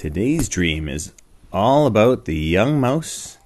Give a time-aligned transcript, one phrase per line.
[0.00, 1.12] Today's dream is
[1.52, 3.36] all about the young mouse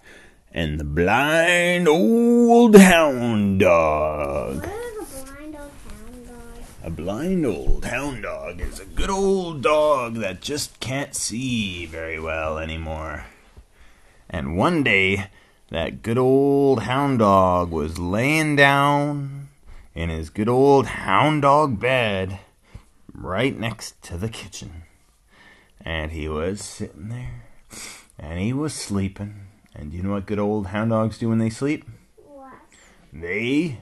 [0.52, 4.64] and the blind old hound dog.
[4.64, 6.64] What is a blind old hound dog?
[6.84, 12.20] A blind old hound dog is a good old dog that just can't see very
[12.20, 13.26] well anymore.
[14.30, 15.30] And one day,
[15.70, 19.48] that good old hound dog was laying down
[19.92, 22.38] in his good old hound dog bed
[23.12, 24.84] right next to the kitchen.
[25.80, 27.44] And he was sitting there
[28.18, 29.48] and he was sleeping.
[29.74, 31.84] And you know what good old hound dogs do when they sleep?
[32.16, 32.52] What?
[33.12, 33.78] They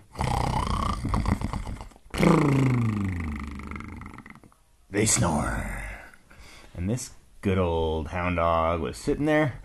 [4.91, 5.84] they snore.
[6.74, 7.10] And this
[7.41, 9.61] good old hound dog was sitting there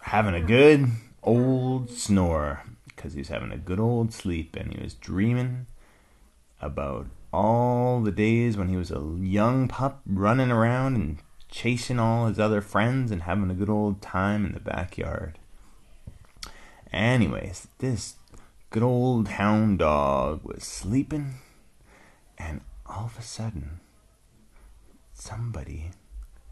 [0.00, 0.88] having a good
[1.22, 5.66] old snore because he was having a good old sleep and he was dreaming
[6.60, 11.18] about all the days when he was a young pup running around and
[11.50, 15.38] chasing all his other friends and having a good old time in the backyard.
[16.92, 18.14] Anyways, this
[18.70, 21.34] good old hound dog was sleeping,
[22.38, 23.80] and all of a sudden,
[25.12, 25.90] somebody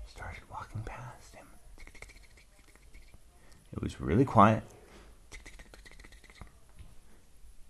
[0.04, 1.46] started walking past him.
[3.72, 4.64] It was really quiet.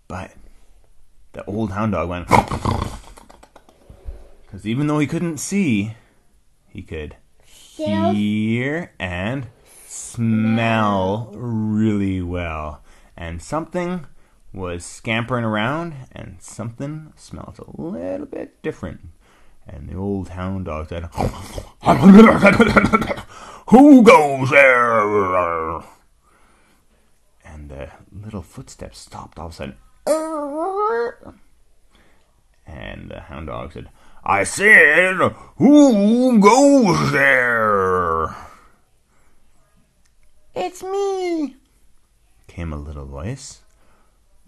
[0.07, 0.31] But
[1.33, 3.02] the old hound dog went.
[4.53, 5.95] Because even though he couldn't see,
[6.67, 9.47] he could hear and
[9.87, 12.83] smell really well.
[13.17, 14.05] And something
[14.53, 19.01] was scampering around, and something smelled a little bit different.
[19.67, 21.05] And the old hound dog said,
[23.69, 25.81] Who goes there?
[27.43, 29.77] And the little footsteps stopped all of a sudden.
[32.65, 33.89] And the hound dog said,
[34.25, 35.17] I said,
[35.57, 38.33] who goes there?
[40.55, 41.55] It's me,
[42.47, 43.61] came a little voice.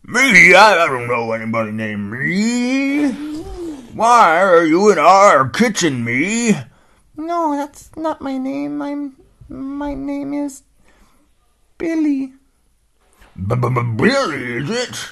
[0.03, 0.53] Me?
[0.53, 3.09] I don't know anybody named me.
[3.94, 6.55] Why are you in our kitchen, me?
[7.17, 8.81] No, that's not my name.
[8.81, 9.16] I'm.
[9.50, 10.63] My name is
[11.77, 12.33] Billy.
[13.35, 15.09] Billy, is it?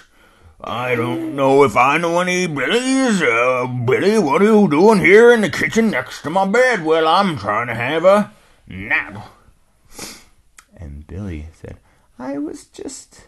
[0.65, 3.21] I don't know if I know any Billies.
[3.21, 6.85] Uh, Billy, what are you doing here in the kitchen next to my bed?
[6.85, 8.31] Well, I'm trying to have a
[8.65, 9.27] nap.
[10.73, 11.79] And Billy said,
[12.17, 13.25] I was just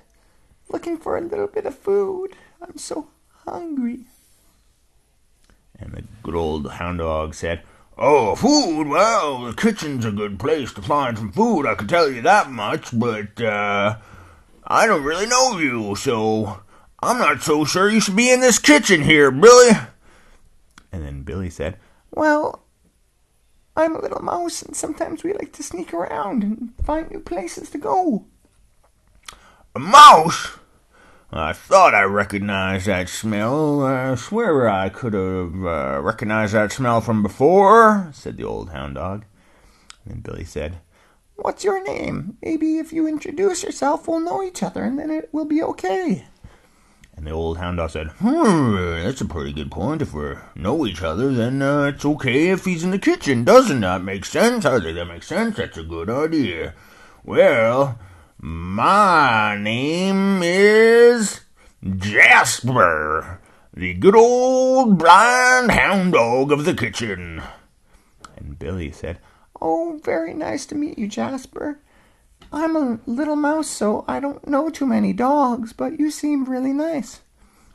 [0.70, 2.38] looking for a little bit of food.
[2.62, 3.10] I'm so
[3.46, 4.06] hungry.
[5.78, 7.64] And the good old hound dog said,
[7.98, 8.88] Oh, food?
[8.88, 12.50] Well, the kitchen's a good place to find some food, I can tell you that
[12.50, 13.98] much, but, uh,
[14.66, 16.62] I don't really know you, so
[17.02, 19.72] I'm not so sure you should be in this kitchen here, Billy.
[20.92, 21.78] And then Billy said,
[22.12, 22.64] Well,
[23.76, 27.70] I'm a little mouse, and sometimes we like to sneak around and find new places
[27.72, 28.26] to go.
[29.76, 30.58] A mouse?
[31.32, 33.84] I thought I recognized that smell.
[33.84, 38.96] I swear I could have uh, recognized that smell from before, said the old hound
[38.96, 39.26] dog.
[40.06, 40.80] And then Billy said,
[41.36, 42.38] What's your name?
[42.42, 46.26] Maybe if you introduce yourself, we'll know each other, and then it will be okay.
[47.26, 50.04] And the old hound dog said, Hmm, that's a pretty good point.
[50.04, 53.44] If we know each other, then uh, it's okay if he's in the kitchen.
[53.44, 54.64] Doesn't that make sense?
[54.64, 55.58] I think that makes sense.
[55.58, 56.76] That's a good idea.
[57.24, 57.98] Well,
[58.38, 61.42] my name is
[61.84, 63.42] Jasper,
[63.74, 67.42] the good old blind hound dog of the kitchen.
[68.38, 69.18] And Billy said,
[69.60, 71.80] Oh, very nice to meet you, Jasper.
[72.52, 76.74] I'm a little mouse, so I don't know too many dogs, but you seem really
[76.74, 77.22] nice.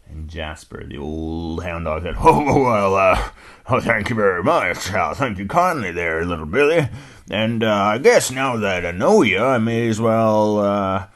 [0.08, 3.30] And Jasper, the old hound dog, said, Oh, well, uh,
[3.68, 4.92] oh, thank you very much.
[4.92, 6.88] Uh, thank you kindly there, little Billy.
[7.30, 11.06] And uh, I guess now that I know you, I may as well uh,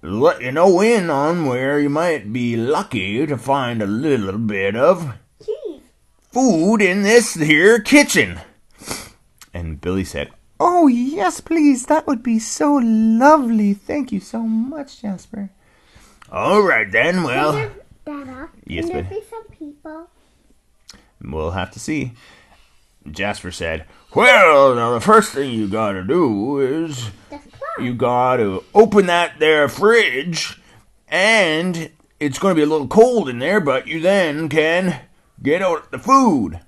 [0.00, 4.74] let you know in on where you might be lucky to find a little bit
[4.74, 5.18] of
[6.32, 8.40] food in this here kitchen.
[9.52, 10.30] And Billy said,
[10.60, 11.86] Oh, yes, please.
[11.86, 13.74] That would be so lovely.
[13.74, 15.50] Thank you so much, Jasper.
[16.30, 17.22] All right, then.
[17.22, 17.72] Well, Can
[18.04, 20.10] there, Dada, Yes, can there but- be some people?
[21.22, 22.12] we'll have to see.
[23.10, 23.84] Jasper said,
[24.14, 27.10] Well, now the first thing you gotta do is
[27.78, 30.60] you gotta open that there fridge,
[31.08, 31.90] and
[32.20, 35.00] it's gonna be a little cold in there, but you then can
[35.42, 36.60] get out the food.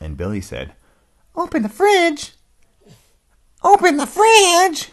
[0.00, 0.72] And Billy said,
[1.36, 2.32] Open the fridge?
[3.64, 4.90] Open the fridge?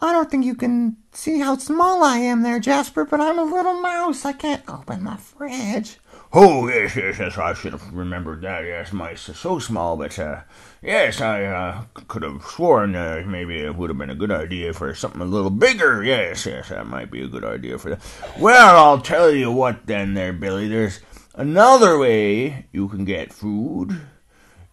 [0.00, 3.44] I don't think you can see how small I am there, Jasper, but I'm a
[3.44, 4.24] little mouse.
[4.24, 5.96] I can't open the fridge.
[6.32, 8.64] Oh, yes, yes, yes, I should have remembered that.
[8.64, 10.40] Yes, mice are so small, but, uh,
[10.82, 14.74] yes, I, uh, could have sworn, uh, maybe it would have been a good idea
[14.74, 16.02] for something a little bigger.
[16.02, 18.00] Yes, yes, that might be a good idea for that.
[18.38, 20.68] Well, I'll tell you what then there, Billy.
[20.68, 21.00] There's
[21.34, 23.98] another way you can get food.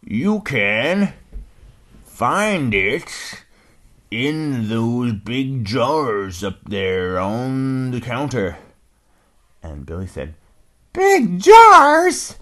[0.01, 1.13] You can
[2.13, 3.43] find it
[4.11, 8.55] in those big jars up there on the counter.
[9.63, 10.35] And Billy said,
[10.93, 12.35] Big jars?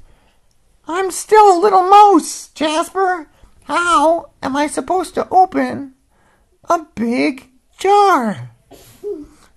[0.89, 3.29] I'm still a little mouse, Jasper.
[3.63, 5.93] How am I supposed to open
[6.65, 8.51] a big jar?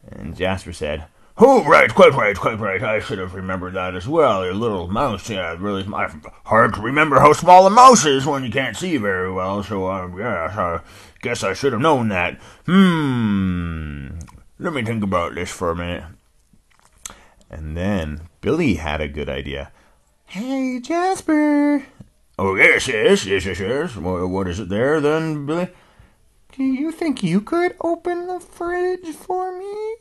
[0.08, 2.81] And Jasper said, Oh, right, quite right, quite right.
[2.81, 4.44] I should have remembered that as well.
[4.44, 5.82] A little mouse, yeah, really
[6.44, 9.64] hard to remember how small a mouse is when you can't see very well.
[9.64, 10.81] So, uh, yeah, I
[11.22, 12.40] guess I should have known that.
[12.66, 14.10] Hmm.
[14.60, 16.04] Let me think about this for a minute.
[17.50, 19.72] And then Billy had a good idea.
[20.26, 21.84] Hey, Jasper.
[22.38, 23.96] Oh, yes, yes, yes, yes, yes.
[23.96, 25.69] What is it there then, Billy?
[26.52, 29.96] Do you think you could open the fridge for me?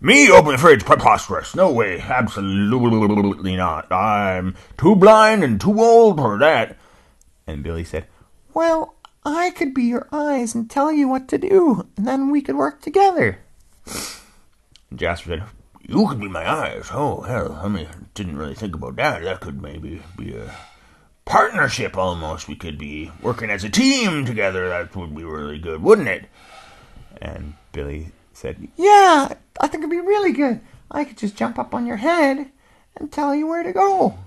[0.00, 0.84] Me open the fridge?
[0.84, 1.54] Preposterous.
[1.54, 2.00] No way.
[2.00, 3.90] Absolutely not.
[3.90, 6.76] I'm too blind and too old for that.
[7.46, 8.06] And Billy said,
[8.52, 8.94] Well,
[9.24, 12.56] I could be your eyes and tell you what to do, and then we could
[12.56, 13.38] work together.
[14.94, 15.44] Jasper said,
[15.88, 16.90] You could be my eyes.
[16.92, 19.22] Oh, hell, I mean, didn't really think about that.
[19.22, 20.54] That could maybe be a
[21.24, 22.48] partnership almost.
[22.48, 24.68] We could be working as a team together.
[24.68, 26.26] That would be really good, wouldn't it?
[27.20, 30.60] And Billy said, Yeah, I think it'd be really good.
[30.90, 32.50] I could just jump up on your head
[32.96, 34.18] and tell you where to go.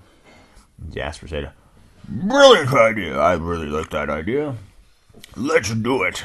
[0.90, 1.52] Jasper said,
[2.08, 3.18] Brilliant idea.
[3.18, 4.56] I really like that idea.
[5.36, 6.24] Let's do it.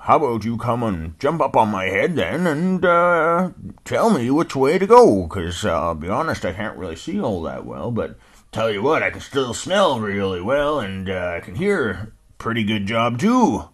[0.00, 3.50] How about you come and jump up on my head then and uh,
[3.84, 5.24] tell me which way to go?
[5.24, 8.18] Because uh, I'll be honest, I can't really see all that well, but
[8.50, 12.64] tell you what, I can still smell really well and uh, I can hear pretty
[12.64, 13.68] good job too.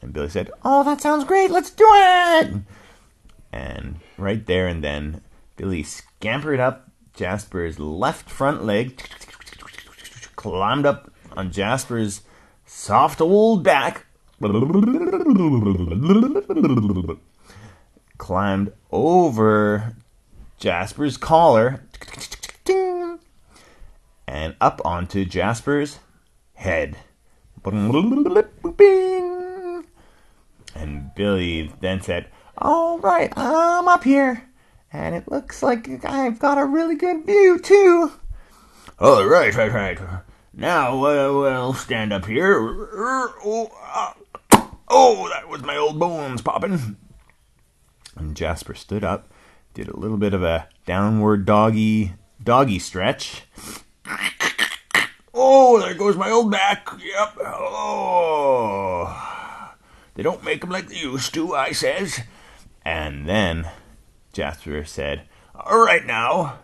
[0.00, 1.50] And Billy said, Oh, that sounds great.
[1.50, 2.54] Let's do it.
[3.52, 5.22] And right there and then,
[5.56, 9.02] Billy scampered up Jasper's left front leg,
[10.36, 12.22] climbed up on Jasper's
[12.64, 14.06] soft old back,
[18.18, 19.96] climbed over
[20.58, 21.82] Jasper's collar,
[24.28, 25.98] and up onto Jasper's
[26.54, 26.96] head.
[31.18, 34.48] Billy then said, All right, I'm up here.
[34.92, 38.12] And it looks like I've got a really good view, too.
[39.00, 39.98] All right, right, right.
[40.54, 42.56] Now, uh, we'll stand up here.
[42.56, 44.12] Oh, uh,
[44.88, 46.96] oh, that was my old bones popping.
[48.16, 49.32] And Jasper stood up,
[49.74, 53.42] did a little bit of a downward doggy doggy stretch.
[55.34, 56.88] Oh, there goes my old back.
[56.98, 57.38] Yep.
[57.44, 59.34] Oh.
[60.18, 62.22] They don't make 'em like they used to, I says.
[62.84, 63.70] And then
[64.32, 66.58] Jasper said, All right now,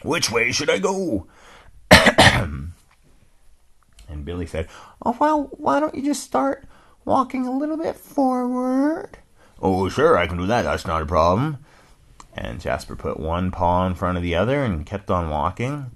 [0.00, 1.26] which way should I go?
[1.90, 2.72] and
[4.24, 4.66] Billy said,
[5.04, 6.66] Oh, well, why don't you just start
[7.04, 9.18] walking a little bit forward?
[9.60, 10.62] Oh, sure, I can do that.
[10.62, 11.58] That's not a problem.
[12.34, 15.90] And Jasper put one paw in front of the other and kept on walking.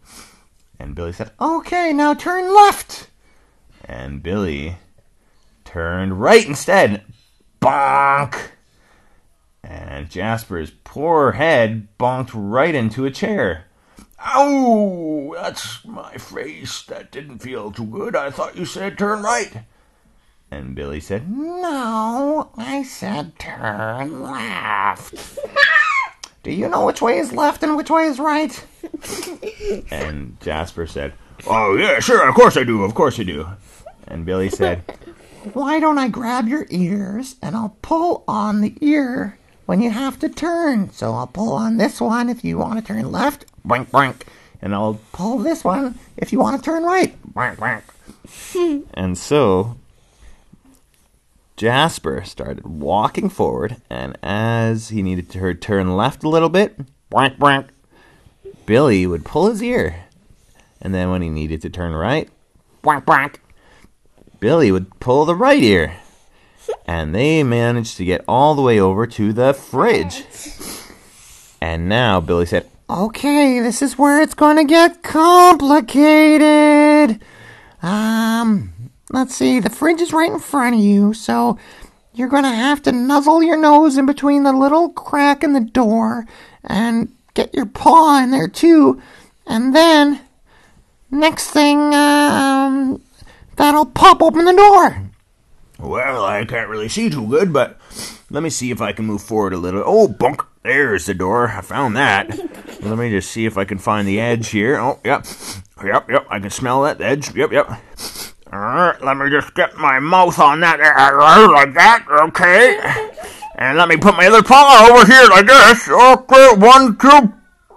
[0.78, 3.09] And Billy said, Okay, now turn left.
[3.87, 4.76] And Billy
[5.73, 7.02] turned right instead.
[7.61, 8.37] Bonk!
[9.64, 13.64] And Jasper's poor head bonked right into a chair.
[14.21, 15.33] Ow!
[15.35, 16.83] That's my face.
[16.83, 18.14] That didn't feel too good.
[18.14, 19.64] I thought you said turn right.
[20.50, 25.38] And Billy said, No, I said turn left.
[26.43, 28.62] Do you know which way is left and which way is right?
[29.91, 31.14] and Jasper said,
[31.47, 33.47] Oh, yeah, sure, of course I do, of course I do.
[34.07, 34.85] And Billy said,
[35.54, 40.18] why don't I grab your ears and I'll pull on the ear when you have
[40.20, 40.90] to turn?
[40.92, 44.22] So I'll pull on this one if you want to turn left, boink, boink.
[44.61, 48.84] And I'll pull this one if you want to turn right, boink, boink.
[48.94, 49.76] and so
[51.56, 56.78] Jasper started walking forward, and as he needed to turn left a little bit,
[57.11, 57.68] boink, boink,
[58.66, 60.04] Billy would pull his ear.
[60.80, 62.28] And then when he needed to turn right,
[62.82, 63.37] boink, boink,
[64.42, 65.94] Billy would pull the right ear.
[66.84, 70.25] And they managed to get all the way over to the fridge.
[71.61, 77.22] And now Billy said, Okay, this is where it's going to get complicated.
[77.82, 78.72] Um,
[79.12, 81.56] let's see, the fridge is right in front of you, so
[82.12, 85.61] you're going to have to nuzzle your nose in between the little crack in the
[85.61, 86.26] door
[86.64, 89.00] and get your paw in there too,
[89.46, 90.20] and then
[91.12, 93.00] next thing, um,
[93.56, 95.11] that'll pop open the door.
[95.78, 97.78] Well, I can't really see too good, but
[98.30, 99.82] let me see if I can move forward a little.
[99.85, 100.42] Oh, bunk!
[100.62, 101.49] There's the door.
[101.49, 102.28] I found that.
[102.82, 104.78] let me just see if I can find the edge here.
[104.78, 105.26] Oh, yep.
[105.82, 106.26] Yep, yep.
[106.30, 107.35] I can smell that edge.
[107.35, 107.68] Yep, yep.
[108.52, 112.04] Alright, let me just get my mouth on that like that.
[112.28, 112.78] Okay.
[113.56, 115.88] And let me put my other paw over here like this.
[115.88, 117.32] Okay, one, two,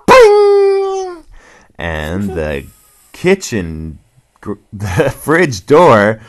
[0.06, 1.24] Bing!
[1.78, 2.66] And the
[3.14, 4.00] kitchen,
[4.74, 6.20] the fridge door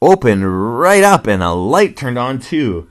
[0.00, 2.88] opened right up and a light turned on too.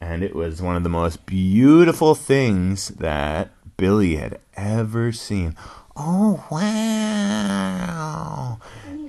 [0.00, 5.56] And it was one of the most beautiful things that Billy had ever seen.
[5.96, 8.58] Oh, wow.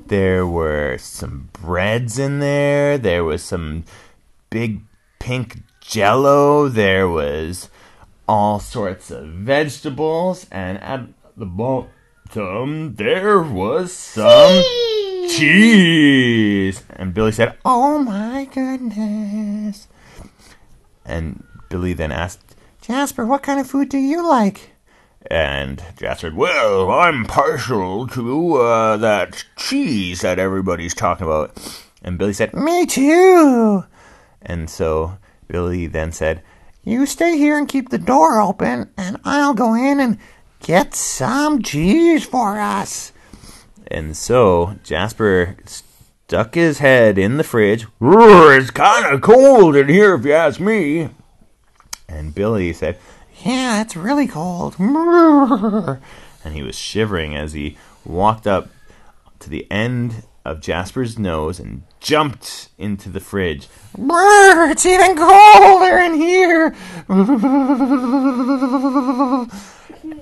[0.08, 2.98] There were some breads in there.
[2.98, 3.84] There was some
[4.50, 4.82] big
[5.20, 6.70] pink jello.
[6.70, 7.70] There was
[8.28, 10.48] all sorts of vegetables.
[10.50, 11.46] And at the
[12.28, 14.64] bottom, there was some
[15.30, 16.84] cheese.
[16.90, 19.88] And Billy said, Oh my goodness.
[21.06, 24.72] And Billy then asked, Jasper, what kind of food do you like?
[25.30, 31.58] And Jasper said, Well, I'm partial to uh, that cheese that everybody's talking about.
[32.02, 33.86] And Billy said, Me too.
[34.42, 35.18] And so
[35.48, 36.44] Billy then said,
[36.84, 40.18] You stay here and keep the door open, and I'll go in and
[40.62, 43.12] get some cheese for us.
[43.90, 50.16] And so Jasper stuck his head in the fridge, It's kind of cold in here,
[50.16, 51.10] if you ask me.
[52.10, 52.98] and Billy said,
[53.46, 54.76] Yeah, it's really cold.
[56.44, 58.70] And he was shivering as he walked up
[59.40, 63.68] to the end of Jasper's nose and jumped into the fridge.
[63.98, 66.74] Brr, it's even colder in here.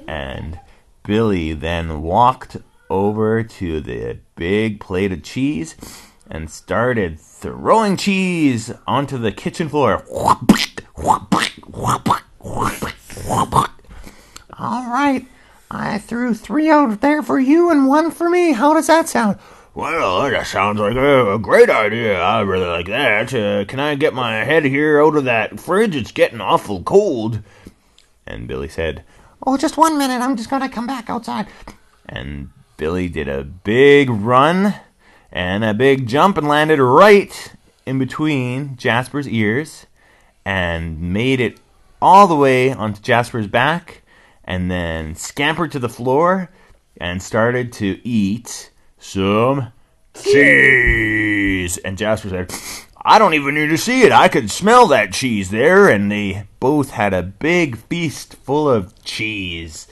[0.07, 0.59] and
[1.03, 2.57] Billy then walked
[2.89, 5.75] over to the big plate of cheese
[6.27, 10.03] and started throwing cheese onto the kitchen floor.
[14.57, 15.27] All right,
[15.69, 18.53] I threw three out there for you and one for me.
[18.53, 19.37] How does that sound?
[19.75, 22.17] Well, that sounds like a, great idea.
[22.17, 23.33] I really like that.
[23.33, 25.97] Uh, can I get my head here out of that fridge?
[25.97, 27.41] It's getting awful cold.
[28.25, 29.03] And Billy said,
[29.45, 30.21] Oh, just one minute.
[30.21, 31.47] I'm just going to come back outside.
[32.07, 34.75] And Billy did a big run
[35.29, 37.53] and a big jump and landed right
[37.85, 39.87] in between Jasper's ears
[40.45, 41.59] and made it
[42.01, 44.03] all the way onto Jasper's back
[44.45, 46.49] and then scampered to the floor
[46.95, 48.71] and started to eat
[49.05, 49.71] some
[50.13, 51.77] cheese.
[51.77, 52.53] And Jasper said,
[53.03, 54.11] I don't even need to see it.
[54.11, 55.87] I can smell that cheese there.
[55.89, 59.87] And they both had a big feast full of cheese.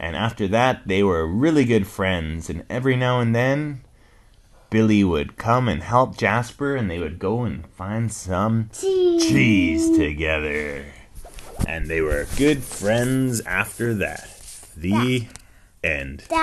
[0.00, 2.50] And after that, they were really good friends.
[2.50, 3.84] And every now and then,
[4.70, 9.24] Billy would come and help Jasper, and they would go and find some Cheese.
[9.24, 10.86] cheese together.
[11.66, 14.28] And they were good friends after that.
[14.76, 15.28] The
[15.84, 16.24] end.